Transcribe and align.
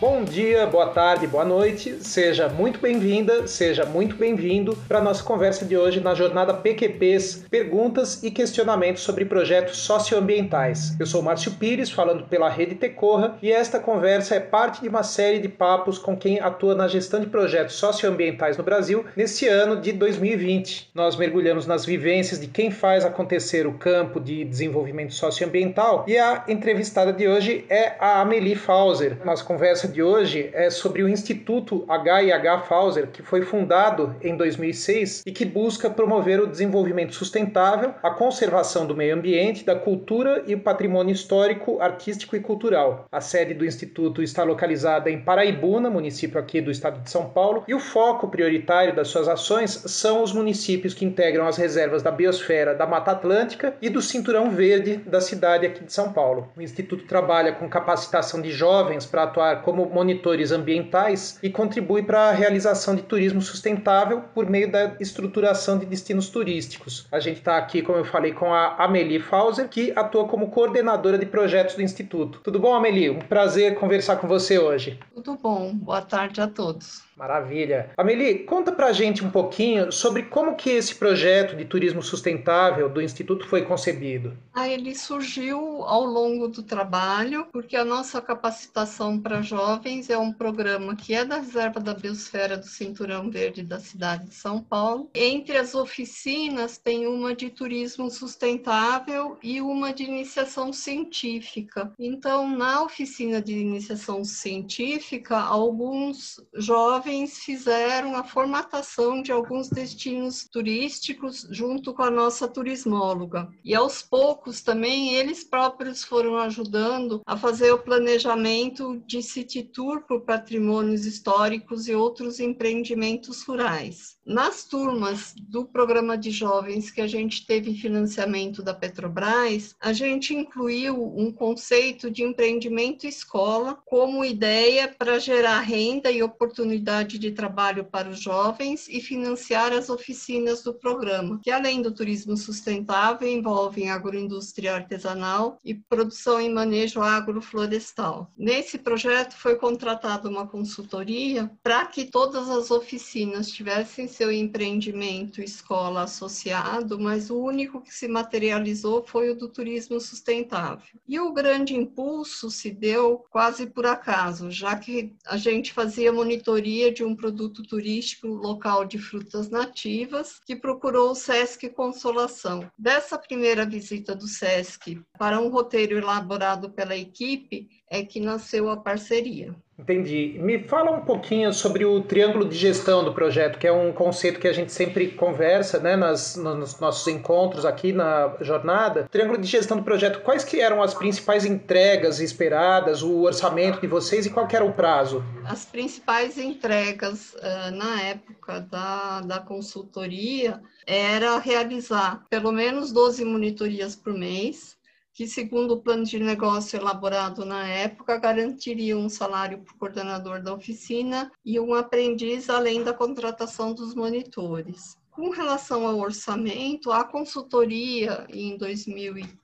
Bom 0.00 0.22
dia, 0.22 0.64
boa 0.64 0.90
tarde, 0.90 1.26
boa 1.26 1.44
noite. 1.44 1.98
Seja 2.04 2.48
muito 2.48 2.78
bem-vinda, 2.78 3.48
seja 3.48 3.84
muito 3.84 4.14
bem-vindo 4.14 4.78
para 4.86 4.98
a 4.98 5.02
nossa 5.02 5.24
conversa 5.24 5.64
de 5.64 5.76
hoje 5.76 5.98
na 5.98 6.14
jornada 6.14 6.54
PQPs, 6.54 7.46
perguntas 7.50 8.22
e 8.22 8.30
questionamentos 8.30 9.02
sobre 9.02 9.24
projetos 9.24 9.78
socioambientais. 9.78 10.94
Eu 11.00 11.04
sou 11.04 11.20
Márcio 11.20 11.50
Pires, 11.50 11.90
falando 11.90 12.22
pela 12.28 12.48
Rede 12.48 12.76
Tecorra, 12.76 13.36
e 13.42 13.50
esta 13.50 13.80
conversa 13.80 14.36
é 14.36 14.40
parte 14.40 14.82
de 14.82 14.88
uma 14.88 15.02
série 15.02 15.40
de 15.40 15.48
papos 15.48 15.98
com 15.98 16.16
quem 16.16 16.38
atua 16.38 16.76
na 16.76 16.86
gestão 16.86 17.18
de 17.18 17.26
projetos 17.26 17.74
socioambientais 17.74 18.56
no 18.56 18.62
Brasil 18.62 19.04
nesse 19.16 19.48
ano 19.48 19.80
de 19.80 19.90
2020. 19.90 20.90
Nós 20.94 21.16
mergulhamos 21.16 21.66
nas 21.66 21.84
vivências 21.84 22.40
de 22.40 22.46
quem 22.46 22.70
faz 22.70 23.04
acontecer 23.04 23.66
o 23.66 23.72
campo 23.72 24.20
de 24.20 24.44
desenvolvimento 24.44 25.12
socioambiental 25.12 26.04
e 26.06 26.16
a 26.16 26.44
entrevistada 26.46 27.12
de 27.12 27.26
hoje 27.26 27.64
é 27.68 27.96
a 27.98 28.20
Amelie 28.20 28.54
Fauser. 28.54 29.16
Nossa 29.24 29.42
conversa 29.42 29.87
de 29.92 30.02
hoje 30.02 30.50
é 30.52 30.70
sobre 30.70 31.02
o 31.02 31.08
Instituto 31.08 31.84
H&H 31.88 32.60
Fauser, 32.60 33.08
que 33.08 33.22
foi 33.22 33.42
fundado 33.42 34.14
em 34.22 34.36
2006 34.36 35.22
e 35.26 35.32
que 35.32 35.44
busca 35.44 35.90
promover 35.90 36.40
o 36.40 36.46
desenvolvimento 36.46 37.14
sustentável, 37.14 37.94
a 38.02 38.10
conservação 38.10 38.86
do 38.86 38.96
meio 38.96 39.14
ambiente, 39.14 39.64
da 39.64 39.74
cultura 39.74 40.42
e 40.46 40.54
o 40.54 40.60
patrimônio 40.60 41.12
histórico, 41.12 41.80
artístico 41.80 42.36
e 42.36 42.40
cultural. 42.40 43.06
A 43.10 43.20
sede 43.20 43.54
do 43.54 43.64
instituto 43.64 44.22
está 44.22 44.44
localizada 44.44 45.10
em 45.10 45.20
Paraibuna, 45.20 45.90
município 45.90 46.38
aqui 46.38 46.60
do 46.60 46.70
estado 46.70 47.00
de 47.00 47.10
São 47.10 47.30
Paulo, 47.30 47.64
e 47.66 47.74
o 47.74 47.80
foco 47.80 48.28
prioritário 48.28 48.94
das 48.94 49.08
suas 49.08 49.28
ações 49.28 49.70
são 49.70 50.22
os 50.22 50.32
municípios 50.32 50.94
que 50.94 51.04
integram 51.04 51.46
as 51.46 51.56
reservas 51.56 52.02
da 52.02 52.10
biosfera 52.10 52.74
da 52.74 52.86
Mata 52.86 53.12
Atlântica 53.12 53.74
e 53.80 53.88
do 53.88 54.02
Cinturão 54.02 54.50
Verde 54.50 54.96
da 54.96 55.20
cidade 55.20 55.66
aqui 55.66 55.84
de 55.84 55.92
São 55.92 56.12
Paulo. 56.12 56.48
O 56.56 56.62
instituto 56.62 57.04
trabalha 57.04 57.52
com 57.52 57.68
capacitação 57.68 58.40
de 58.40 58.50
jovens 58.50 59.06
para 59.06 59.24
atuar 59.24 59.62
como 59.62 59.77
como 59.78 59.94
monitores 59.94 60.50
ambientais 60.50 61.38
e 61.40 61.48
contribui 61.48 62.02
para 62.02 62.28
a 62.28 62.32
realização 62.32 62.96
de 62.96 63.02
turismo 63.02 63.40
sustentável 63.40 64.22
por 64.34 64.50
meio 64.50 64.70
da 64.70 64.96
estruturação 64.98 65.78
de 65.78 65.86
destinos 65.86 66.28
turísticos. 66.28 67.06
A 67.12 67.20
gente 67.20 67.38
está 67.38 67.56
aqui, 67.56 67.80
como 67.80 67.98
eu 67.98 68.04
falei, 68.04 68.32
com 68.32 68.52
a 68.52 68.74
Amelie 68.82 69.20
Fauser, 69.20 69.68
que 69.68 69.92
atua 69.94 70.26
como 70.26 70.50
coordenadora 70.50 71.16
de 71.16 71.26
projetos 71.26 71.76
do 71.76 71.82
Instituto. 71.82 72.40
Tudo 72.42 72.58
bom, 72.58 72.74
Amelie? 72.74 73.10
Um 73.10 73.20
prazer 73.20 73.76
conversar 73.76 74.16
com 74.16 74.26
você 74.26 74.58
hoje. 74.58 74.98
Tudo 75.14 75.36
bom. 75.36 75.72
Boa 75.74 76.02
tarde 76.02 76.40
a 76.40 76.48
todos. 76.48 77.07
Maravilha. 77.18 77.90
Amelie, 77.96 78.44
conta 78.44 78.70
pra 78.70 78.92
gente 78.92 79.24
um 79.24 79.30
pouquinho 79.30 79.90
sobre 79.90 80.22
como 80.22 80.54
que 80.54 80.70
esse 80.70 80.94
projeto 80.94 81.56
de 81.56 81.64
turismo 81.64 82.00
sustentável 82.00 82.88
do 82.88 83.02
Instituto 83.02 83.44
foi 83.48 83.62
concebido. 83.62 84.36
Ah, 84.54 84.68
ele 84.68 84.94
surgiu 84.94 85.58
ao 85.82 86.04
longo 86.04 86.46
do 86.46 86.62
trabalho, 86.62 87.48
porque 87.52 87.74
a 87.74 87.84
nossa 87.84 88.22
capacitação 88.22 89.18
para 89.18 89.42
jovens 89.42 90.08
é 90.08 90.16
um 90.16 90.32
programa 90.32 90.94
que 90.94 91.12
é 91.12 91.24
da 91.24 91.38
Reserva 91.38 91.80
da 91.80 91.92
Biosfera 91.92 92.56
do 92.56 92.66
Cinturão 92.66 93.28
Verde 93.28 93.64
da 93.64 93.80
cidade 93.80 94.26
de 94.26 94.34
São 94.34 94.62
Paulo. 94.62 95.10
Entre 95.12 95.56
as 95.56 95.74
oficinas 95.74 96.78
tem 96.78 97.08
uma 97.08 97.34
de 97.34 97.50
turismo 97.50 98.08
sustentável 98.10 99.36
e 99.42 99.60
uma 99.60 99.92
de 99.92 100.04
iniciação 100.04 100.72
científica. 100.72 101.92
Então, 101.98 102.48
na 102.48 102.84
oficina 102.84 103.42
de 103.42 103.58
iniciação 103.58 104.24
científica, 104.24 105.36
alguns 105.36 106.40
jovens 106.54 107.07
jovens 107.08 107.38
fizeram 107.38 108.14
a 108.14 108.22
formatação 108.22 109.22
de 109.22 109.32
alguns 109.32 109.70
destinos 109.70 110.46
turísticos 110.52 111.46
junto 111.50 111.94
com 111.94 112.02
a 112.02 112.10
nossa 112.10 112.46
turismóloga. 112.46 113.48
E 113.64 113.74
aos 113.74 114.02
poucos 114.02 114.60
também 114.60 115.14
eles 115.14 115.42
próprios 115.42 116.04
foram 116.04 116.36
ajudando 116.36 117.22
a 117.26 117.34
fazer 117.34 117.72
o 117.72 117.78
planejamento 117.78 119.02
de 119.06 119.22
city 119.22 119.62
tour 119.62 120.02
por 120.02 120.20
patrimônios 120.20 121.06
históricos 121.06 121.88
e 121.88 121.94
outros 121.94 122.40
empreendimentos 122.40 123.42
rurais. 123.42 124.18
Nas 124.26 124.64
turmas 124.64 125.34
do 125.38 125.64
programa 125.64 126.18
de 126.18 126.30
jovens 126.30 126.90
que 126.90 127.00
a 127.00 127.06
gente 127.06 127.46
teve 127.46 127.72
financiamento 127.72 128.62
da 128.62 128.74
Petrobras, 128.74 129.74
a 129.80 129.94
gente 129.94 130.34
incluiu 130.34 131.02
um 131.16 131.32
conceito 131.32 132.10
de 132.10 132.22
empreendimento 132.22 133.06
escola 133.06 133.78
como 133.86 134.22
ideia 134.22 134.94
para 134.98 135.18
gerar 135.18 135.60
renda 135.60 136.10
e 136.10 136.22
oportunidade 136.22 136.97
de 137.04 137.30
trabalho 137.30 137.84
para 137.84 138.08
os 138.08 138.20
jovens 138.20 138.88
e 138.88 139.00
financiar 139.00 139.72
as 139.72 139.88
oficinas 139.88 140.62
do 140.62 140.72
programa, 140.72 141.38
que 141.42 141.50
além 141.50 141.82
do 141.82 141.92
turismo 141.92 142.36
sustentável 142.36 143.28
envolvem 143.28 143.90
agroindústria 143.90 144.74
artesanal 144.74 145.58
e 145.64 145.74
produção 145.74 146.40
e 146.40 146.48
manejo 146.48 147.00
agroflorestal. 147.00 148.30
Nesse 148.36 148.78
projeto 148.78 149.36
foi 149.36 149.56
contratada 149.56 150.28
uma 150.28 150.46
consultoria 150.46 151.50
para 151.62 151.84
que 151.86 152.04
todas 152.04 152.48
as 152.48 152.70
oficinas 152.70 153.50
tivessem 153.50 154.08
seu 154.08 154.32
empreendimento 154.32 155.42
escola 155.42 156.02
associado, 156.02 156.98
mas 156.98 157.30
o 157.30 157.38
único 157.38 157.80
que 157.80 157.94
se 157.94 158.08
materializou 158.08 159.04
foi 159.06 159.30
o 159.30 159.36
do 159.36 159.48
turismo 159.48 160.00
sustentável. 160.00 160.86
E 161.06 161.20
o 161.20 161.32
grande 161.32 161.74
impulso 161.74 162.50
se 162.50 162.70
deu 162.70 163.24
quase 163.30 163.66
por 163.66 163.86
acaso, 163.86 164.50
já 164.50 164.76
que 164.76 165.14
a 165.26 165.36
gente 165.36 165.72
fazia 165.72 166.12
monitoria 166.12 166.87
de 166.90 167.04
um 167.04 167.14
produto 167.14 167.62
turístico 167.62 168.26
local 168.28 168.84
de 168.84 168.98
frutas 168.98 169.48
nativas 169.48 170.40
que 170.46 170.56
procurou 170.56 171.10
o 171.10 171.14
SESC 171.14 171.68
Consolação. 171.70 172.70
Dessa 172.78 173.18
primeira 173.18 173.64
visita 173.64 174.14
do 174.14 174.26
SESC 174.26 175.00
para 175.18 175.40
um 175.40 175.48
roteiro 175.48 175.96
elaborado 175.96 176.70
pela 176.70 176.96
equipe 176.96 177.68
é 177.90 178.02
que 178.02 178.20
nasceu 178.20 178.70
a 178.70 178.76
parceria. 178.76 179.54
Entendi. 179.78 180.36
Me 180.40 180.58
fala 180.58 180.90
um 180.90 181.02
pouquinho 181.02 181.52
sobre 181.52 181.84
o 181.84 182.00
triângulo 182.02 182.48
de 182.48 182.56
gestão 182.56 183.04
do 183.04 183.14
projeto, 183.14 183.60
que 183.60 183.66
é 183.66 183.72
um 183.72 183.92
conceito 183.92 184.40
que 184.40 184.48
a 184.48 184.52
gente 184.52 184.72
sempre 184.72 185.12
conversa 185.12 185.78
né, 185.78 185.94
nas, 185.94 186.34
nos 186.34 186.80
nossos 186.80 187.06
encontros 187.06 187.64
aqui 187.64 187.92
na 187.92 188.36
jornada. 188.40 189.06
Triângulo 189.08 189.38
de 189.38 189.46
gestão 189.46 189.76
do 189.76 189.84
projeto, 189.84 190.20
quais 190.22 190.42
que 190.42 190.60
eram 190.60 190.82
as 190.82 190.94
principais 190.94 191.44
entregas 191.44 192.18
esperadas, 192.18 193.02
o 193.02 193.22
orçamento 193.22 193.80
de 193.80 193.86
vocês 193.86 194.26
e 194.26 194.30
qual 194.30 194.48
era 194.50 194.64
o 194.64 194.72
prazo? 194.72 195.22
As 195.44 195.64
principais 195.64 196.36
entregas 196.36 197.34
uh, 197.34 197.70
na 197.70 198.02
época 198.02 198.60
da, 198.62 199.20
da 199.20 199.38
consultoria 199.38 200.60
era 200.84 201.38
realizar 201.38 202.24
pelo 202.28 202.50
menos 202.50 202.90
12 202.90 203.24
monitorias 203.24 203.94
por 203.94 204.12
mês, 204.12 204.77
que, 205.18 205.26
segundo 205.26 205.74
o 205.74 205.80
plano 205.80 206.04
de 206.04 206.16
negócio 206.20 206.78
elaborado 206.78 207.44
na 207.44 207.66
época, 207.66 208.16
garantiria 208.18 208.96
um 208.96 209.08
salário 209.08 209.58
para 209.58 209.74
o 209.74 209.76
coordenador 209.76 210.40
da 210.40 210.54
oficina 210.54 211.28
e 211.44 211.58
um 211.58 211.74
aprendiz, 211.74 212.48
além 212.48 212.84
da 212.84 212.92
contratação 212.92 213.74
dos 213.74 213.96
monitores. 213.96 214.96
Com 215.10 215.30
relação 215.30 215.88
ao 215.88 215.98
orçamento, 215.98 216.92
a 216.92 217.02
consultoria 217.02 218.28
em 218.28 218.56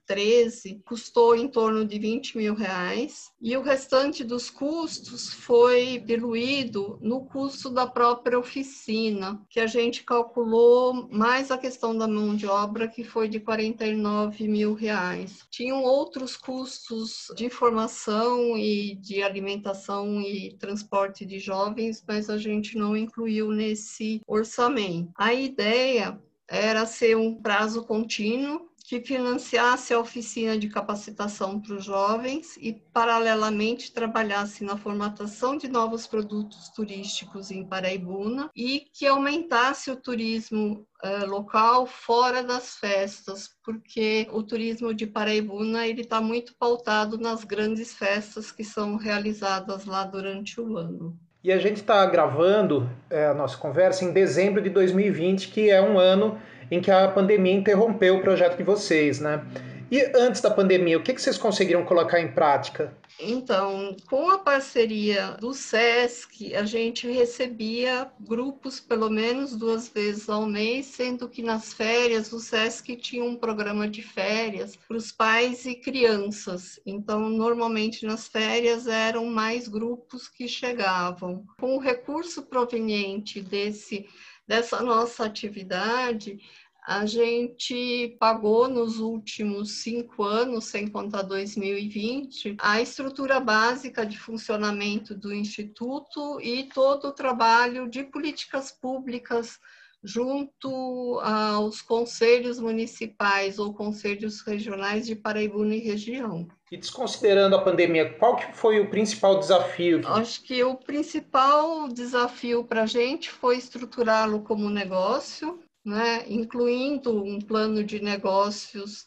2013 0.06 0.82
custou 0.84 1.34
em 1.34 1.48
torno 1.48 1.84
de 1.84 1.98
20 1.98 2.36
mil 2.36 2.54
reais 2.54 3.30
e 3.40 3.56
o 3.56 3.62
restante 3.62 4.22
dos 4.22 4.50
custos 4.50 5.32
foi 5.32 5.98
diluído 5.98 6.98
no 7.00 7.24
custo 7.24 7.70
da 7.70 7.86
própria 7.86 8.38
oficina, 8.38 9.40
que 9.48 9.60
a 9.60 9.66
gente 9.66 10.04
calculou 10.04 11.08
mais 11.10 11.50
a 11.50 11.58
questão 11.58 11.96
da 11.96 12.06
mão 12.06 12.36
de 12.36 12.46
obra, 12.46 12.88
que 12.88 13.04
foi 13.04 13.28
de 13.28 13.40
49 13.40 14.46
mil 14.48 14.74
reais. 14.74 15.46
Tinham 15.50 15.82
outros 15.82 16.36
custos 16.36 17.26
de 17.34 17.48
formação 17.48 18.56
e 18.56 18.94
de 18.96 19.22
alimentação 19.22 20.20
e 20.20 20.56
transporte 20.58 21.24
de 21.24 21.38
jovens, 21.38 22.04
mas 22.06 22.28
a 22.28 22.38
gente 22.38 22.76
não 22.76 22.96
incluiu 22.96 23.50
nesse 23.50 24.20
orçamento. 24.26 25.10
A 25.16 25.32
ideia 25.32 25.64
ideia 25.94 26.20
era 26.48 26.84
ser 26.84 27.16
um 27.16 27.34
prazo 27.34 27.84
contínuo 27.84 28.68
que 28.86 29.00
financiasse 29.00 29.94
a 29.94 29.98
oficina 29.98 30.58
de 30.58 30.68
capacitação 30.68 31.58
para 31.58 31.76
os 31.76 31.84
jovens 31.86 32.54
e, 32.58 32.74
paralelamente, 32.92 33.90
trabalhasse 33.90 34.62
na 34.62 34.76
formatação 34.76 35.56
de 35.56 35.68
novos 35.68 36.06
produtos 36.06 36.68
turísticos 36.68 37.50
em 37.50 37.66
Paraibuna 37.66 38.50
e 38.54 38.84
que 38.92 39.06
aumentasse 39.06 39.90
o 39.90 39.96
turismo 39.96 40.86
uh, 41.02 41.26
local 41.26 41.86
fora 41.86 42.42
das 42.42 42.76
festas, 42.76 43.48
porque 43.64 44.28
o 44.30 44.42
turismo 44.42 44.92
de 44.92 45.06
Paraibuna 45.06 45.86
ele 45.86 46.02
está 46.02 46.20
muito 46.20 46.54
pautado 46.58 47.16
nas 47.16 47.42
grandes 47.42 47.94
festas 47.94 48.52
que 48.52 48.62
são 48.62 48.96
realizadas 48.96 49.86
lá 49.86 50.04
durante 50.04 50.60
o 50.60 50.76
ano. 50.76 51.18
E 51.42 51.50
a 51.50 51.58
gente 51.58 51.76
está 51.76 52.04
gravando 52.04 52.88
é, 53.08 53.26
a 53.26 53.34
nossa 53.34 53.56
conversa 53.56 54.04
em 54.04 54.12
dezembro 54.12 54.60
de 54.60 54.68
2020, 54.68 55.48
que 55.48 55.70
é 55.70 55.80
um 55.80 55.98
ano 55.98 56.38
em 56.70 56.80
que 56.80 56.90
a 56.90 57.08
pandemia 57.08 57.52
interrompeu 57.52 58.16
o 58.16 58.20
projeto 58.20 58.56
de 58.56 58.62
vocês, 58.62 59.20
né? 59.20 59.44
E 59.90 60.10
antes 60.16 60.40
da 60.40 60.50
pandemia, 60.50 60.98
o 60.98 61.02
que, 61.02 61.12
que 61.12 61.20
vocês 61.20 61.38
conseguiram 61.38 61.84
colocar 61.84 62.18
em 62.18 62.32
prática? 62.32 62.96
Então, 63.20 63.94
com 64.08 64.28
a 64.28 64.38
parceria 64.38 65.36
do 65.38 65.54
SESC, 65.54 66.52
a 66.54 66.64
gente 66.64 67.08
recebia 67.08 68.10
grupos 68.18 68.80
pelo 68.80 69.08
menos 69.08 69.54
duas 69.54 69.88
vezes 69.88 70.28
ao 70.28 70.46
mês, 70.46 70.86
sendo 70.86 71.28
que 71.28 71.42
nas 71.42 71.72
férias 71.72 72.32
o 72.32 72.40
SESC 72.40 72.96
tinha 72.96 73.22
um 73.22 73.36
programa 73.36 73.86
de 73.86 74.02
férias 74.02 74.74
para 74.74 74.96
os 74.96 75.12
pais 75.12 75.64
e 75.64 75.76
crianças. 75.76 76.80
Então, 76.84 77.28
normalmente 77.28 78.04
nas 78.04 78.26
férias 78.26 78.88
eram 78.88 79.26
mais 79.26 79.68
grupos 79.68 80.28
que 80.28 80.48
chegavam. 80.48 81.44
Com 81.60 81.76
o 81.76 81.80
recurso 81.80 82.42
proveniente 82.42 83.40
desse 83.40 84.08
dessa 84.46 84.82
nossa 84.82 85.24
atividade, 85.24 86.38
a 86.86 87.06
gente 87.06 88.14
pagou 88.20 88.68
nos 88.68 88.98
últimos 88.98 89.82
cinco 89.82 90.22
anos, 90.22 90.66
sem 90.66 90.86
contar 90.86 91.22
2020, 91.22 92.56
a 92.60 92.80
estrutura 92.80 93.40
básica 93.40 94.04
de 94.04 94.18
funcionamento 94.18 95.14
do 95.14 95.32
Instituto 95.32 96.38
e 96.42 96.64
todo 96.64 97.08
o 97.08 97.12
trabalho 97.12 97.88
de 97.88 98.04
políticas 98.04 98.70
públicas 98.70 99.58
junto 100.04 101.18
aos 101.22 101.80
conselhos 101.80 102.60
municipais 102.60 103.58
ou 103.58 103.72
conselhos 103.72 104.42
regionais 104.42 105.06
de 105.06 105.16
Paraibuna 105.16 105.74
e 105.74 105.80
região. 105.80 106.46
E 106.70 106.76
desconsiderando 106.76 107.56
a 107.56 107.62
pandemia, 107.62 108.12
qual 108.18 108.36
que 108.36 108.54
foi 108.54 108.80
o 108.80 108.90
principal 108.90 109.38
desafio? 109.38 110.06
Acho 110.06 110.42
que 110.42 110.62
o 110.62 110.74
principal 110.74 111.88
desafio 111.88 112.64
para 112.64 112.82
a 112.82 112.86
gente 112.86 113.30
foi 113.30 113.56
estruturá-lo 113.56 114.42
como 114.42 114.68
negócio, 114.68 115.60
né, 115.84 116.24
incluindo 116.28 117.24
um 117.24 117.38
plano 117.40 117.82
de 117.82 118.02
negócios, 118.02 119.06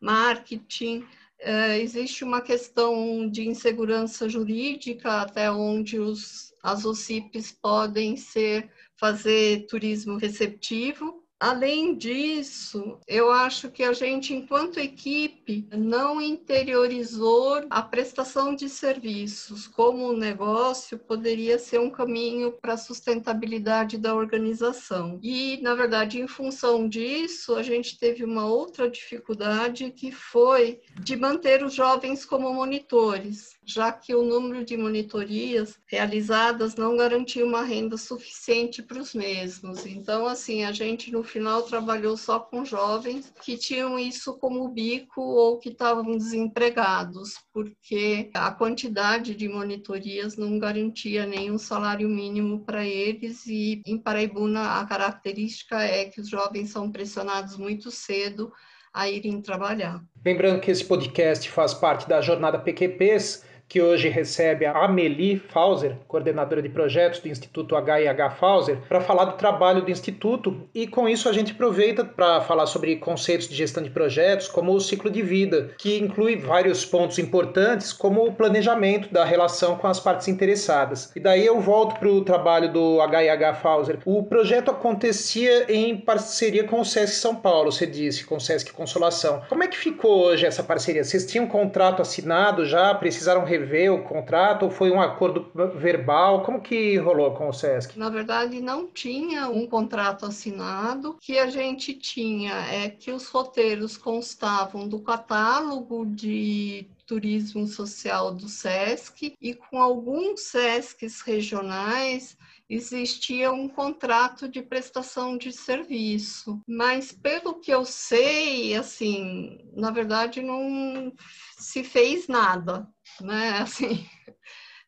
marketing. 0.00 1.04
É, 1.40 1.78
existe 1.78 2.24
uma 2.24 2.40
questão 2.40 3.28
de 3.30 3.46
insegurança 3.48 4.28
jurídica, 4.28 5.22
até 5.22 5.50
onde 5.50 5.98
os, 5.98 6.52
as 6.62 6.84
OCIPs 6.84 7.52
podem 7.52 8.16
ser 8.16 8.70
fazer 8.96 9.66
turismo 9.66 10.16
receptivo, 10.16 11.24
Além 11.40 11.94
disso, 11.94 12.98
eu 13.06 13.30
acho 13.30 13.70
que 13.70 13.84
a 13.84 13.92
gente, 13.92 14.34
enquanto 14.34 14.80
equipe, 14.80 15.68
não 15.72 16.20
interiorizou 16.20 17.64
a 17.70 17.80
prestação 17.80 18.56
de 18.56 18.68
serviços 18.68 19.68
como 19.68 20.10
um 20.10 20.16
negócio 20.16 20.98
poderia 20.98 21.56
ser 21.56 21.78
um 21.78 21.90
caminho 21.90 22.50
para 22.50 22.72
a 22.72 22.78
sustentabilidade 22.78 23.96
da 23.98 24.16
organização. 24.16 25.20
E, 25.22 25.60
na 25.62 25.76
verdade, 25.76 26.20
em 26.20 26.26
função 26.26 26.88
disso, 26.88 27.54
a 27.54 27.62
gente 27.62 27.96
teve 27.98 28.24
uma 28.24 28.46
outra 28.46 28.90
dificuldade 28.90 29.92
que 29.92 30.10
foi 30.10 30.80
de 31.00 31.14
manter 31.14 31.62
os 31.62 31.72
jovens 31.72 32.24
como 32.24 32.52
monitores 32.52 33.57
já 33.68 33.92
que 33.92 34.14
o 34.14 34.22
número 34.22 34.64
de 34.64 34.78
monitorias 34.78 35.78
realizadas 35.86 36.74
não 36.74 36.96
garantia 36.96 37.44
uma 37.44 37.62
renda 37.62 37.98
suficiente 37.98 38.82
para 38.82 38.98
os 38.98 39.14
mesmos. 39.14 39.84
Então, 39.84 40.26
assim, 40.26 40.64
a 40.64 40.72
gente 40.72 41.12
no 41.12 41.22
final 41.22 41.62
trabalhou 41.62 42.16
só 42.16 42.40
com 42.40 42.64
jovens 42.64 43.30
que 43.42 43.58
tinham 43.58 43.98
isso 43.98 44.38
como 44.38 44.68
bico 44.68 45.20
ou 45.20 45.58
que 45.58 45.68
estavam 45.68 46.16
desempregados, 46.16 47.34
porque 47.52 48.30
a 48.32 48.50
quantidade 48.50 49.34
de 49.34 49.48
monitorias 49.48 50.38
não 50.38 50.58
garantia 50.58 51.26
nenhum 51.26 51.58
salário 51.58 52.08
mínimo 52.08 52.64
para 52.64 52.86
eles 52.86 53.46
e 53.46 53.82
em 53.86 53.98
Paraibuna 53.98 54.80
a 54.80 54.86
característica 54.86 55.82
é 55.82 56.06
que 56.06 56.22
os 56.22 56.28
jovens 56.28 56.70
são 56.70 56.90
pressionados 56.90 57.58
muito 57.58 57.90
cedo 57.90 58.50
a 58.94 59.08
irem 59.08 59.40
trabalhar. 59.42 60.02
Lembrando 60.24 60.60
que 60.60 60.70
esse 60.70 60.84
podcast 60.84 61.48
faz 61.50 61.74
parte 61.74 62.08
da 62.08 62.20
jornada 62.20 62.58
PQPs, 62.58 63.44
que 63.68 63.82
hoje 63.82 64.08
recebe 64.08 64.64
a 64.64 64.72
Amelie 64.84 65.38
Fauser, 65.38 65.96
coordenadora 66.08 66.62
de 66.62 66.68
projetos 66.68 67.20
do 67.20 67.28
Instituto 67.28 67.76
HIH 67.76 68.30
Fauser, 68.30 68.78
para 68.88 69.00
falar 69.00 69.26
do 69.26 69.36
trabalho 69.36 69.82
do 69.82 69.90
Instituto. 69.90 70.62
E 70.74 70.86
com 70.86 71.08
isso 71.08 71.28
a 71.28 71.32
gente 71.32 71.52
aproveita 71.52 72.04
para 72.04 72.40
falar 72.40 72.66
sobre 72.66 72.96
conceitos 72.96 73.48
de 73.48 73.54
gestão 73.54 73.82
de 73.82 73.90
projetos, 73.90 74.48
como 74.48 74.72
o 74.72 74.80
ciclo 74.80 75.10
de 75.10 75.22
vida, 75.22 75.70
que 75.78 75.98
inclui 75.98 76.36
vários 76.36 76.84
pontos 76.84 77.18
importantes, 77.18 77.92
como 77.92 78.24
o 78.24 78.32
planejamento 78.32 79.12
da 79.12 79.24
relação 79.24 79.76
com 79.76 79.86
as 79.86 80.00
partes 80.00 80.28
interessadas. 80.28 81.12
E 81.14 81.20
daí 81.20 81.44
eu 81.44 81.60
volto 81.60 81.98
para 81.98 82.08
o 82.08 82.24
trabalho 82.24 82.72
do 82.72 83.00
HIH 83.02 83.54
Fauser. 83.54 83.98
O 84.04 84.22
projeto 84.22 84.70
acontecia 84.70 85.70
em 85.70 85.96
parceria 85.96 86.64
com 86.64 86.80
o 86.80 86.84
SESC 86.84 87.16
São 87.16 87.36
Paulo, 87.36 87.70
você 87.70 87.86
disse, 87.86 88.24
com 88.24 88.36
o 88.36 88.40
SESC 88.40 88.72
Consolação. 88.72 89.42
Como 89.48 89.62
é 89.62 89.68
que 89.68 89.76
ficou 89.76 90.24
hoje 90.24 90.46
essa 90.46 90.62
parceria? 90.62 91.04
Vocês 91.04 91.26
tinham 91.26 91.44
um 91.44 91.48
contrato 91.48 92.00
assinado 92.00 92.64
já? 92.64 92.94
Precisaram 92.94 93.44
rever 93.58 93.92
o 93.92 94.02
contrato 94.02 94.64
ou 94.64 94.70
foi 94.70 94.90
um 94.90 95.00
acordo 95.00 95.50
verbal? 95.76 96.42
Como 96.42 96.60
que 96.60 96.96
rolou 96.96 97.32
com 97.32 97.48
o 97.48 97.52
SESC? 97.52 97.98
Na 97.98 98.08
verdade, 98.08 98.60
não 98.60 98.86
tinha 98.86 99.48
um 99.48 99.66
contrato 99.66 100.26
assinado. 100.26 101.10
O 101.10 101.14
que 101.14 101.38
a 101.38 101.48
gente 101.48 101.94
tinha 101.94 102.54
é 102.72 102.88
que 102.88 103.10
os 103.10 103.28
roteiros 103.28 103.96
constavam 103.96 104.88
do 104.88 105.00
catálogo 105.00 106.06
de 106.06 106.88
turismo 107.06 107.66
social 107.66 108.34
do 108.34 108.48
SESC 108.48 109.34
e 109.40 109.54
com 109.54 109.80
alguns 109.80 110.42
SESCs 110.42 111.22
regionais 111.22 112.36
existia 112.68 113.50
um 113.50 113.66
contrato 113.66 114.46
de 114.46 114.60
prestação 114.60 115.38
de 115.38 115.50
serviço, 115.50 116.60
mas 116.66 117.10
pelo 117.10 117.54
que 117.54 117.70
eu 117.70 117.84
sei, 117.84 118.74
assim, 118.74 119.58
na 119.74 119.90
verdade 119.90 120.42
não 120.42 121.10
se 121.56 121.82
fez 121.82 122.28
nada, 122.28 122.86
né? 123.20 123.58
Assim, 123.58 124.06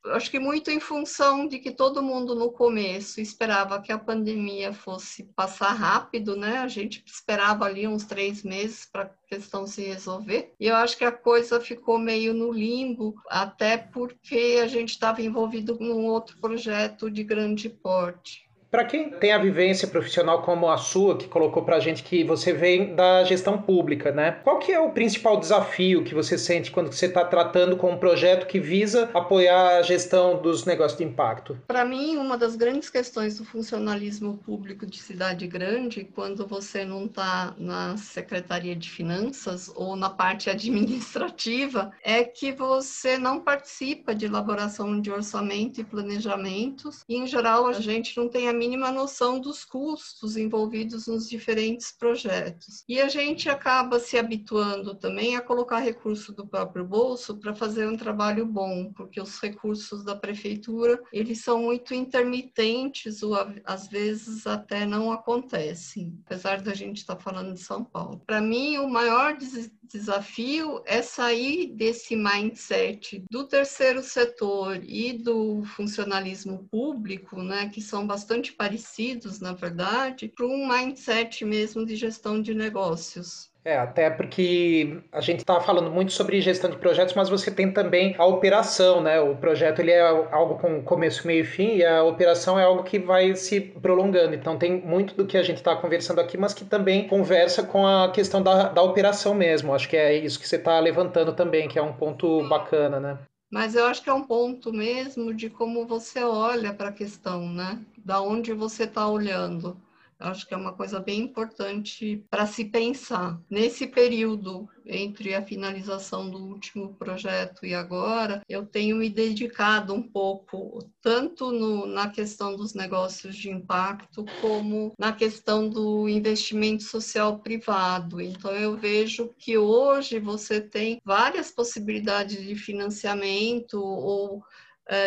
acho 0.07 0.31
que 0.31 0.39
muito 0.39 0.71
em 0.71 0.81
função 0.81 1.47
de 1.47 1.59
que 1.59 1.71
todo 1.71 2.03
mundo 2.03 2.35
no 2.35 2.51
começo 2.51 3.21
esperava 3.21 3.81
que 3.81 3.93
a 3.93 3.99
pandemia 3.99 4.73
fosse 4.73 5.25
passar 5.35 5.73
rápido, 5.73 6.37
né? 6.37 6.59
A 6.59 6.69
gente 6.69 7.03
esperava 7.07 7.65
ali 7.65 7.87
uns 7.87 8.05
três 8.05 8.43
meses 8.43 8.87
para 8.87 9.03
a 9.03 9.11
questão 9.29 9.67
se 9.67 9.83
resolver. 9.83 10.53
E 10.59 10.67
eu 10.67 10.77
acho 10.77 10.97
que 10.97 11.05
a 11.05 11.13
coisa 11.13 11.61
ficou 11.61 11.99
meio 11.99 12.33
no 12.33 12.53
limbo, 12.53 13.15
até 13.29 13.77
porque 13.77 14.59
a 14.63 14.67
gente 14.67 14.91
estava 14.91 15.23
envolvido 15.23 15.77
num 15.79 16.07
outro 16.07 16.39
projeto 16.41 17.11
de 17.11 17.23
grande 17.23 17.69
porte. 17.69 18.50
Para 18.71 18.85
quem 18.85 19.11
tem 19.11 19.33
a 19.33 19.39
vivência 19.39 19.89
profissional 19.89 20.43
como 20.43 20.69
a 20.69 20.77
sua, 20.77 21.19
que 21.19 21.27
colocou 21.27 21.65
para 21.65 21.75
a 21.75 21.81
gente 21.81 22.05
que 22.05 22.23
você 22.23 22.53
vem 22.53 22.95
da 22.95 23.25
gestão 23.25 23.61
pública, 23.61 24.13
né? 24.13 24.39
Qual 24.45 24.61
que 24.61 24.71
é 24.71 24.79
o 24.79 24.91
principal 24.91 25.41
desafio 25.41 26.05
que 26.05 26.15
você 26.15 26.39
sente 26.39 26.71
quando 26.71 26.93
você 26.93 27.07
está 27.07 27.25
tratando 27.25 27.77
com 27.77 27.91
um 27.91 27.99
projeto 27.99 28.47
que 28.47 28.61
visa 28.61 29.11
apoiar 29.13 29.79
a 29.79 29.83
gestão 29.83 30.41
dos 30.41 30.65
negócios 30.65 30.97
de 30.97 31.03
impacto? 31.03 31.59
Para 31.67 31.85
mim, 31.85 32.17
uma 32.17 32.39
das 32.39 32.55
grandes 32.55 32.89
questões 32.89 33.39
do 33.39 33.45
funcionalismo 33.45 34.39
público 34.47 34.87
de 34.87 34.99
cidade 34.99 35.49
grande, 35.49 36.05
quando 36.05 36.47
você 36.47 36.85
não 36.85 37.07
está 37.07 37.53
na 37.59 37.97
Secretaria 37.97 38.77
de 38.77 38.89
Finanças 38.89 39.69
ou 39.75 39.97
na 39.97 40.11
parte 40.11 40.49
administrativa, 40.51 41.91
é 42.05 42.23
que 42.23 42.53
você 42.53 43.19
não 43.19 43.41
participa 43.41 44.15
de 44.15 44.27
elaboração 44.27 45.01
de 45.01 45.11
orçamento 45.11 45.81
e 45.81 45.85
planejamentos. 45.85 47.05
E, 47.09 47.17
em 47.17 47.27
geral, 47.27 47.67
a 47.67 47.73
gente 47.73 48.17
não 48.17 48.29
tem 48.29 48.49
a 48.49 48.60
mínima 48.61 48.93
noção 48.93 49.41
dos 49.41 49.65
custos 49.65 50.37
envolvidos 50.37 51.07
nos 51.07 51.27
diferentes 51.27 51.91
projetos. 51.91 52.85
E 52.87 53.01
a 53.01 53.09
gente 53.09 53.49
acaba 53.49 53.99
se 53.99 54.19
habituando 54.19 54.95
também 54.95 55.35
a 55.35 55.41
colocar 55.41 55.79
recurso 55.79 56.31
do 56.31 56.47
próprio 56.47 56.85
bolso 56.85 57.39
para 57.39 57.55
fazer 57.55 57.89
um 57.89 57.97
trabalho 57.97 58.45
bom, 58.45 58.93
porque 58.93 59.19
os 59.19 59.41
recursos 59.41 60.05
da 60.05 60.15
prefeitura, 60.15 61.01
eles 61.11 61.43
são 61.43 61.63
muito 61.63 61.95
intermitentes 61.95 63.23
ou 63.23 63.35
às 63.65 63.89
vezes 63.89 64.47
até 64.47 64.85
não 64.85 65.11
acontecem, 65.11 66.21
apesar 66.27 66.61
da 66.61 66.75
gente 66.75 66.99
estar 66.99 67.17
tá 67.17 67.23
falando 67.23 67.55
de 67.55 67.61
São 67.61 67.83
Paulo. 67.83 68.23
Para 68.27 68.43
mim, 68.43 68.77
o 68.77 68.87
maior 68.87 69.39
des 69.39 69.71
desafio 69.93 70.83
é 70.87 71.03
sair 71.03 71.67
desse 71.67 72.15
mindset 72.15 73.25
do 73.31 73.45
terceiro 73.45 74.03
setor 74.03 74.81
e 74.85 75.13
do 75.13 75.65
funcionalismo 75.65 76.69
público, 76.71 77.43
né, 77.43 77.69
que 77.69 77.81
são 77.83 78.07
bastante 78.07 78.50
bastante 78.51 78.53
parecidos, 78.53 79.41
na 79.41 79.53
verdade, 79.53 80.29
para 80.29 80.47
um 80.47 80.69
mindset 80.69 81.45
mesmo 81.45 81.87
de 81.87 81.97
gestão 81.97 82.41
de 82.41 82.55
negócios. 82.55 83.51
É, 83.63 83.77
até 83.77 84.09
porque 84.09 85.03
a 85.13 85.21
gente 85.21 85.41
está 85.41 85.61
falando 85.61 85.91
muito 85.91 86.13
sobre 86.13 86.41
gestão 86.41 86.71
de 86.71 86.79
projetos, 86.79 87.15
mas 87.15 87.29
você 87.29 87.51
tem 87.51 87.71
também 87.71 88.15
a 88.17 88.25
operação, 88.25 89.03
né? 89.03 89.21
O 89.21 89.37
projeto 89.37 89.81
ele 89.81 89.91
é 89.91 90.01
algo 90.01 90.59
com 90.59 90.83
começo, 90.83 91.27
meio 91.27 91.43
e 91.43 91.45
fim, 91.45 91.77
e 91.77 91.85
a 91.85 92.03
operação 92.03 92.59
é 92.59 92.65
algo 92.65 92.83
que 92.83 92.99
vai 92.99 93.37
se 93.37 93.61
prolongando. 93.61 94.35
Então 94.35 94.57
tem 94.57 94.81
muito 94.81 95.15
do 95.15 95.27
que 95.27 95.37
a 95.37 95.43
gente 95.43 95.59
está 95.59 95.77
conversando 95.77 96.23
aqui, 96.23 96.39
mas 96.39 96.55
que 96.55 96.65
também 96.65 97.07
conversa 97.07 97.63
com 97.63 97.87
a 97.87 98.11
questão 98.11 98.43
da, 98.43 98.71
da 98.71 98.83
operação 98.83 99.35
mesmo. 99.35 99.75
Acho 99.75 99.91
que 99.91 99.97
é 99.97 100.17
isso 100.17 100.41
que 100.41 100.49
você 100.49 100.57
está 100.57 100.81
levantando 100.81 101.35
também, 101.35 101.69
que 101.69 101.79
é 101.79 101.83
um 101.83 101.93
ponto 101.93 102.43
bacana, 102.49 102.99
né? 102.99 103.19
Mas 103.51 103.75
eu 103.75 103.85
acho 103.87 104.03
que 104.03 104.09
é 104.09 104.15
um 104.15 104.23
ponto 104.23 104.73
mesmo 104.73 105.35
de 105.35 105.51
como 105.51 105.85
você 105.85 106.23
olha 106.23 106.73
para 106.73 106.91
a 106.91 106.93
questão, 106.93 107.49
né? 107.49 107.81
Da 108.05 108.21
onde 108.21 108.53
você 108.53 108.85
está 108.85 109.09
olhando. 109.09 109.81
Acho 110.21 110.47
que 110.47 110.53
é 110.53 110.57
uma 110.57 110.75
coisa 110.75 111.01
bem 111.01 111.21
importante 111.23 112.23
para 112.31 112.47
se 112.47 112.67
pensar. 112.67 113.41
Nesse 113.49 113.87
período 113.87 114.69
entre 114.85 115.35
a 115.35 115.41
finalização 115.41 116.29
do 116.29 116.39
último 116.39 116.95
projeto 116.95 117.65
e 117.65 117.75
agora, 117.75 118.43
eu 118.47 118.67
tenho 118.67 118.97
me 118.97 119.09
dedicado 119.09 119.95
um 119.95 120.03
pouco 120.03 120.87
tanto 121.01 121.51
no, 121.51 121.87
na 121.87 122.11
questão 122.11 122.55
dos 122.55 122.75
negócios 122.75 123.35
de 123.35 123.49
impacto 123.49 124.27
como 124.43 124.93
na 124.99 125.13
questão 125.13 125.67
do 125.67 126.07
investimento 126.07 126.83
social 126.83 127.39
privado. 127.39 128.21
Então 128.21 128.51
eu 128.51 128.77
vejo 128.77 129.31
que 129.39 129.57
hoje 129.57 130.19
você 130.19 130.61
tem 130.61 131.01
várias 131.03 131.51
possibilidades 131.51 132.47
de 132.47 132.55
financiamento 132.57 133.83
ou 133.83 134.45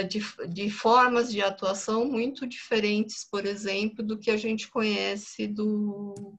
de, 0.03 0.23
de, 0.47 0.69
formas 0.69 1.31
de 1.31 1.41
atuação 1.41 2.05
muito 2.05 2.47
diferentes, 2.47 3.27
por 3.29 3.45
exemplo, 3.45 4.03
do 4.03 4.17
que 4.17 4.31
a 4.31 4.37
gente 4.37 4.69
conhece 4.69 5.45
do, 5.45 6.37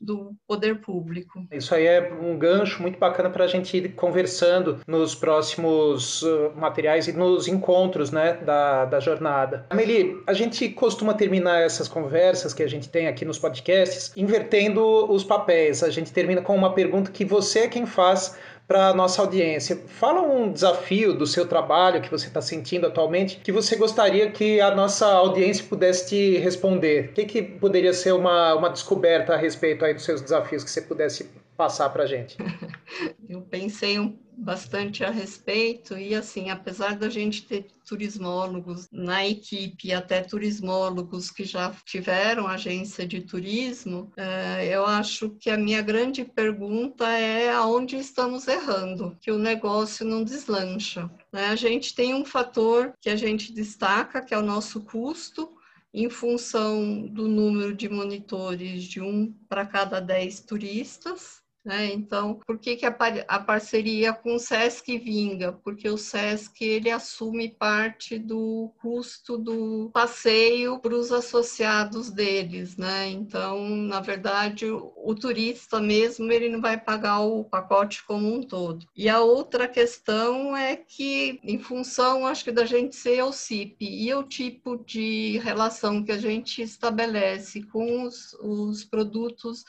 do 0.00 0.32
poder 0.46 0.80
público. 0.80 1.46
Isso 1.50 1.74
aí 1.74 1.86
é 1.86 2.12
um 2.12 2.38
gancho 2.38 2.82
muito 2.82 2.98
bacana 2.98 3.30
para 3.30 3.44
a 3.44 3.48
gente 3.48 3.76
ir 3.76 3.94
conversando 3.94 4.80
nos 4.86 5.14
próximos 5.14 6.22
uh, 6.22 6.52
materiais 6.54 7.08
e 7.08 7.12
nos 7.12 7.48
encontros 7.48 8.10
né, 8.10 8.34
da, 8.34 8.84
da 8.84 9.00
jornada. 9.00 9.66
Amelie, 9.70 10.20
a 10.26 10.32
gente 10.32 10.68
costuma 10.68 11.14
terminar 11.14 11.62
essas 11.62 11.88
conversas 11.88 12.52
que 12.52 12.62
a 12.62 12.68
gente 12.68 12.88
tem 12.88 13.08
aqui 13.08 13.24
nos 13.24 13.38
podcasts 13.38 14.12
invertendo 14.16 15.10
os 15.10 15.24
papéis. 15.24 15.82
A 15.82 15.90
gente 15.90 16.12
termina 16.12 16.42
com 16.42 16.54
uma 16.54 16.74
pergunta 16.74 17.10
que 17.10 17.24
você 17.24 17.60
é 17.60 17.68
quem 17.68 17.86
faz 17.86 18.36
para 18.66 18.88
a 18.88 18.94
nossa 18.94 19.20
audiência. 19.20 19.76
Fala 19.86 20.22
um 20.22 20.50
desafio 20.50 21.14
do 21.14 21.26
seu 21.26 21.46
trabalho 21.46 22.00
que 22.00 22.10
você 22.10 22.28
está 22.28 22.40
sentindo 22.40 22.86
atualmente 22.86 23.40
que 23.42 23.52
você 23.52 23.76
gostaria 23.76 24.30
que 24.30 24.60
a 24.60 24.74
nossa 24.74 25.06
audiência 25.06 25.64
pudesse 25.68 26.08
te 26.08 26.38
responder. 26.38 27.10
O 27.10 27.12
que, 27.12 27.24
que 27.24 27.42
poderia 27.42 27.92
ser 27.92 28.12
uma, 28.12 28.54
uma 28.54 28.70
descoberta 28.70 29.34
a 29.34 29.36
respeito 29.36 29.84
aí 29.84 29.94
dos 29.94 30.04
seus 30.04 30.20
desafios 30.20 30.64
que 30.64 30.70
você 30.70 30.80
pudesse 30.80 31.30
passar 31.56 31.90
para 31.90 32.06
gente? 32.06 32.36
Eu 33.28 33.42
pensei 33.42 33.98
um 33.98 34.16
bastante 34.44 35.02
a 35.02 35.10
respeito 35.10 35.96
e 35.96 36.14
assim, 36.14 36.50
apesar 36.50 36.96
da 36.96 37.08
gente 37.08 37.42
ter 37.46 37.66
turismólogos 37.86 38.88
na 38.92 39.26
equipe, 39.26 39.92
até 39.92 40.20
turismólogos 40.20 41.30
que 41.30 41.44
já 41.44 41.74
tiveram 41.84 42.46
agência 42.46 43.06
de 43.06 43.22
turismo, 43.22 44.12
eh, 44.16 44.68
eu 44.70 44.84
acho 44.84 45.30
que 45.30 45.50
a 45.50 45.56
minha 45.56 45.80
grande 45.80 46.24
pergunta 46.24 47.08
é 47.08 47.50
aonde 47.50 47.96
estamos 47.96 48.46
errando, 48.46 49.16
que 49.20 49.30
o 49.30 49.38
negócio 49.38 50.04
não 50.04 50.22
deslancha. 50.22 51.10
Né? 51.32 51.46
A 51.46 51.56
gente 51.56 51.94
tem 51.94 52.14
um 52.14 52.24
fator 52.24 52.92
que 53.00 53.08
a 53.08 53.16
gente 53.16 53.52
destaca, 53.52 54.22
que 54.22 54.34
é 54.34 54.38
o 54.38 54.42
nosso 54.42 54.82
custo, 54.82 55.50
em 55.92 56.10
função 56.10 57.06
do 57.06 57.28
número 57.28 57.72
de 57.72 57.88
monitores 57.88 58.82
de 58.82 59.00
um 59.00 59.32
para 59.48 59.64
cada 59.64 60.00
dez 60.00 60.40
turistas, 60.40 61.43
né? 61.64 61.92
Então, 61.92 62.38
por 62.46 62.58
que, 62.58 62.76
que 62.76 62.84
a, 62.84 62.92
par 62.92 63.24
a, 63.26 63.38
parceria 63.38 64.12
com 64.12 64.34
o 64.34 64.38
SESC 64.38 64.98
vinga? 64.98 65.52
Porque 65.52 65.88
o 65.88 65.96
SESC 65.96 66.62
ele 66.62 66.90
assume 66.90 67.48
parte 67.48 68.18
do 68.18 68.70
custo 68.80 69.38
do 69.38 69.90
passeio 69.92 70.78
para 70.78 70.94
os 70.94 71.10
associados 71.10 72.10
deles, 72.10 72.76
né? 72.76 73.08
Então, 73.08 73.68
na 73.68 74.00
verdade, 74.00 74.66
o, 74.66 74.92
o, 74.96 75.14
turista 75.14 75.80
mesmo 75.80 76.30
ele 76.30 76.50
não 76.50 76.60
vai 76.60 76.78
pagar 76.78 77.20
o 77.20 77.44
pacote 77.44 78.04
como 78.04 78.34
um 78.34 78.42
todo. 78.42 78.86
E 78.94 79.08
a 79.08 79.20
outra 79.20 79.66
questão 79.66 80.54
é 80.56 80.76
que, 80.76 81.40
em 81.42 81.58
função, 81.58 82.26
acho 82.26 82.44
que 82.44 82.52
da 82.52 82.66
gente 82.66 82.94
ser 82.94 83.22
o 83.22 83.32
CIP 83.32 83.76
e 83.80 84.12
o 84.12 84.22
tipo 84.22 84.76
de 84.84 85.38
relação 85.38 86.04
que 86.04 86.12
a 86.12 86.18
gente 86.18 86.60
estabelece 86.60 87.62
com 87.62 88.02
os, 88.02 88.34
os 88.34 88.84
produtos 88.84 89.64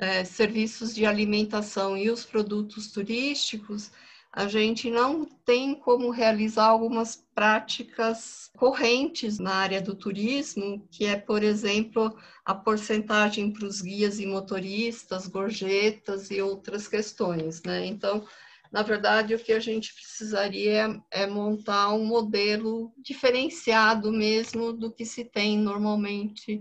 é, 0.00 0.24
serviços 0.24 0.94
de 0.94 1.04
alimentação 1.04 1.96
e 1.96 2.10
os 2.10 2.24
produtos 2.24 2.90
turísticos, 2.90 3.90
a 4.32 4.46
gente 4.46 4.88
não 4.90 5.24
tem 5.24 5.74
como 5.74 6.10
realizar 6.10 6.66
algumas 6.66 7.16
práticas 7.34 8.50
correntes 8.56 9.38
na 9.38 9.54
área 9.54 9.82
do 9.82 9.94
turismo, 9.94 10.86
que 10.90 11.04
é, 11.04 11.16
por 11.16 11.42
exemplo, 11.42 12.16
a 12.44 12.54
porcentagem 12.54 13.52
para 13.52 13.66
os 13.66 13.82
guias 13.82 14.20
e 14.20 14.26
motoristas, 14.26 15.26
gorjetas 15.26 16.30
e 16.30 16.40
outras 16.40 16.86
questões, 16.86 17.62
né? 17.64 17.84
Então, 17.84 18.24
na 18.72 18.82
verdade, 18.82 19.34
o 19.34 19.38
que 19.38 19.52
a 19.52 19.58
gente 19.58 19.92
precisaria 19.92 21.02
é, 21.12 21.24
é 21.24 21.26
montar 21.26 21.92
um 21.92 22.04
modelo 22.04 22.92
diferenciado 22.96 24.12
mesmo 24.12 24.72
do 24.72 24.92
que 24.92 25.04
se 25.04 25.24
tem 25.24 25.58
normalmente 25.58 26.60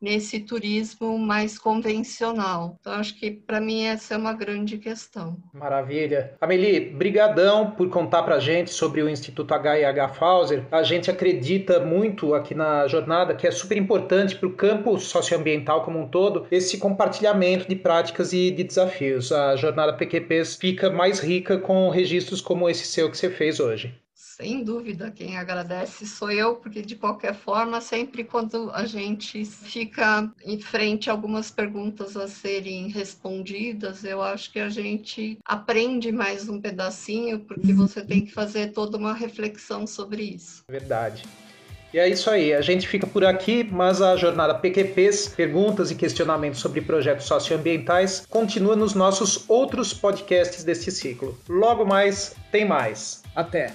nesse 0.00 0.40
turismo 0.40 1.18
mais 1.18 1.58
convencional. 1.58 2.76
Então, 2.80 2.94
acho 2.94 3.18
que 3.18 3.30
para 3.30 3.60
mim 3.60 3.84
essa 3.84 4.14
é 4.14 4.16
uma 4.16 4.32
grande 4.32 4.78
questão. 4.78 5.36
Maravilha. 5.52 6.34
Amelie, 6.40 6.80
brigadão 6.80 7.70
por 7.72 7.88
contar 7.90 8.22
para 8.22 8.38
gente 8.38 8.70
sobre 8.70 9.02
o 9.02 9.08
Instituto 9.08 9.54
HIH 9.54 10.08
Fauser. 10.14 10.64
A 10.70 10.82
gente 10.82 11.10
acredita 11.10 11.80
muito 11.80 12.34
aqui 12.34 12.54
na 12.54 12.86
jornada 12.86 13.34
que 13.34 13.46
é 13.46 13.50
super 13.50 13.76
importante 13.76 14.36
para 14.36 14.48
o 14.48 14.54
campo 14.54 14.98
socioambiental 14.98 15.84
como 15.84 15.98
um 15.98 16.08
todo 16.08 16.46
esse 16.50 16.78
compartilhamento 16.78 17.68
de 17.68 17.76
práticas 17.76 18.32
e 18.32 18.50
de 18.50 18.64
desafios. 18.64 19.30
A 19.32 19.56
jornada 19.56 19.92
PQPs 19.92 20.56
fica 20.56 20.90
mais 20.90 21.20
rica 21.20 21.58
com 21.58 21.90
registros 21.90 22.40
como 22.40 22.68
esse 22.68 22.86
seu 22.86 23.10
que 23.10 23.16
você 23.16 23.30
fez 23.30 23.60
hoje. 23.60 23.94
Sem 24.40 24.64
dúvida, 24.64 25.10
quem 25.10 25.36
agradece 25.36 26.06
sou 26.06 26.30
eu, 26.30 26.56
porque 26.56 26.80
de 26.80 26.96
qualquer 26.96 27.34
forma, 27.34 27.78
sempre 27.78 28.24
quando 28.24 28.70
a 28.72 28.86
gente 28.86 29.44
fica 29.44 30.32
em 30.42 30.58
frente 30.58 31.10
a 31.10 31.12
algumas 31.12 31.50
perguntas 31.50 32.16
a 32.16 32.26
serem 32.26 32.88
respondidas, 32.88 34.02
eu 34.02 34.22
acho 34.22 34.50
que 34.50 34.58
a 34.58 34.70
gente 34.70 35.38
aprende 35.44 36.10
mais 36.10 36.48
um 36.48 36.58
pedacinho, 36.58 37.40
porque 37.40 37.74
você 37.74 38.02
tem 38.02 38.24
que 38.24 38.32
fazer 38.32 38.68
toda 38.68 38.96
uma 38.96 39.12
reflexão 39.12 39.86
sobre 39.86 40.22
isso. 40.22 40.64
Verdade. 40.66 41.22
E 41.92 41.98
é 41.98 42.08
isso 42.08 42.30
aí, 42.30 42.54
a 42.54 42.62
gente 42.62 42.88
fica 42.88 43.06
por 43.06 43.26
aqui, 43.26 43.62
mas 43.70 44.00
a 44.00 44.16
jornada 44.16 44.54
PQPs, 44.54 45.28
perguntas 45.36 45.90
e 45.90 45.94
questionamentos 45.94 46.60
sobre 46.60 46.80
projetos 46.80 47.26
socioambientais, 47.26 48.24
continua 48.30 48.74
nos 48.74 48.94
nossos 48.94 49.44
outros 49.50 49.92
podcasts 49.92 50.64
deste 50.64 50.90
ciclo. 50.90 51.38
Logo 51.46 51.84
mais, 51.84 52.34
tem 52.50 52.64
mais. 52.64 53.22
Até! 53.36 53.74